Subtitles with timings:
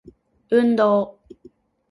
[0.49, 1.19] 運動